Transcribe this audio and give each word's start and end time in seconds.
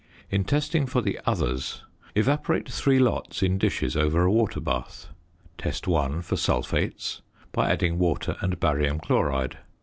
In 0.31 0.45
testing 0.45 0.87
for 0.87 1.01
the 1.03 1.19
others 1.27 1.83
evaporate 2.15 2.67
three 2.67 2.97
lots 2.97 3.43
in 3.43 3.59
dishes 3.59 3.95
over 3.95 4.23
a 4.23 4.31
water 4.31 4.59
bath. 4.59 5.09
Test 5.59 5.85
one 5.87 6.23
for 6.23 6.37
sulphates 6.37 7.21
by 7.51 7.69
adding 7.69 7.99
water 7.99 8.35
and 8.41 8.59
barium 8.59 8.99
chloride. 8.99 9.59